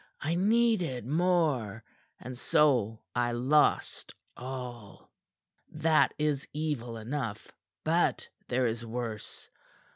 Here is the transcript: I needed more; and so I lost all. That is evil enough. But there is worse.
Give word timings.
I 0.19 0.33
needed 0.33 1.05
more; 1.05 1.83
and 2.19 2.35
so 2.35 3.01
I 3.13 3.33
lost 3.33 4.15
all. 4.35 5.11
That 5.69 6.15
is 6.17 6.47
evil 6.53 6.97
enough. 6.97 7.51
But 7.83 8.27
there 8.47 8.65
is 8.65 8.83
worse. 8.83 9.47